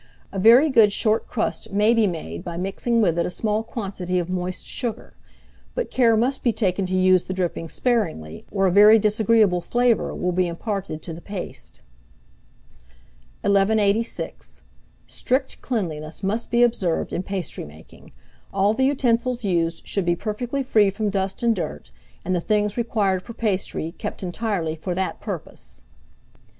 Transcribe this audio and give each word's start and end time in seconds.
A 0.31 0.39
very 0.39 0.67
good 0.71 0.91
short 0.91 1.27
crust 1.27 1.71
may 1.71 1.93
be 1.93 2.07
made 2.07 2.43
by 2.43 2.57
mixing 2.57 3.03
with 3.03 3.19
it 3.19 3.25
a 3.27 3.29
small 3.29 3.61
quantity 3.61 4.17
of 4.17 4.31
moist 4.31 4.65
sugar; 4.65 5.13
but 5.75 5.91
care 5.91 6.17
must 6.17 6.41
be 6.41 6.51
taken 6.51 6.87
to 6.87 6.95
use 6.95 7.25
the 7.25 7.35
dripping 7.35 7.69
sparingly, 7.69 8.43
or 8.49 8.65
a 8.65 8.71
very 8.71 8.97
disagreeable 8.97 9.61
flavour 9.61 10.15
will 10.15 10.31
be 10.31 10.47
imparted 10.47 11.03
to 11.03 11.13
the 11.13 11.21
paste. 11.21 11.81
1186. 13.41 14.63
Strict 15.05 15.61
cleanliness 15.61 16.23
must 16.23 16.49
be 16.49 16.63
observed 16.63 17.13
in 17.13 17.21
pastry 17.21 17.63
making; 17.63 18.11
all 18.51 18.73
the 18.73 18.85
utensils 18.85 19.43
used 19.43 19.85
should 19.87 20.05
be 20.05 20.15
perfectly 20.15 20.63
free 20.63 20.89
from 20.89 21.11
dust 21.11 21.43
and 21.43 21.55
dirt, 21.55 21.91
and 22.25 22.35
the 22.35 22.41
things 22.41 22.75
required 22.75 23.21
for 23.21 23.35
pastry, 23.35 23.93
kept 23.99 24.23
entirely 24.23 24.75
for 24.75 24.95
that 24.95 25.21
purpose. 25.21 25.83